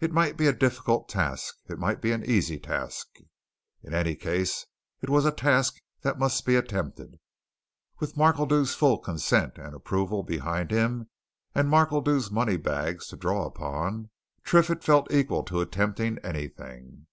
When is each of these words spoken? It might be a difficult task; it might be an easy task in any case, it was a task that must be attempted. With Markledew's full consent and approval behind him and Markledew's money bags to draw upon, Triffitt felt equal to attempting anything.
It 0.00 0.10
might 0.10 0.36
be 0.36 0.48
a 0.48 0.52
difficult 0.52 1.08
task; 1.08 1.58
it 1.68 1.78
might 1.78 2.00
be 2.02 2.10
an 2.10 2.24
easy 2.24 2.58
task 2.58 3.06
in 3.84 3.94
any 3.94 4.16
case, 4.16 4.66
it 5.00 5.08
was 5.08 5.24
a 5.24 5.30
task 5.30 5.76
that 6.02 6.18
must 6.18 6.44
be 6.44 6.56
attempted. 6.56 7.20
With 8.00 8.16
Markledew's 8.16 8.74
full 8.74 8.98
consent 8.98 9.58
and 9.58 9.72
approval 9.72 10.24
behind 10.24 10.72
him 10.72 11.08
and 11.54 11.70
Markledew's 11.70 12.32
money 12.32 12.56
bags 12.56 13.06
to 13.10 13.16
draw 13.16 13.46
upon, 13.46 14.10
Triffitt 14.42 14.82
felt 14.82 15.12
equal 15.12 15.44
to 15.44 15.60
attempting 15.60 16.18
anything. 16.18 17.06